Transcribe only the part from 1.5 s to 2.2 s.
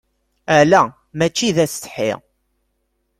d asetḥi.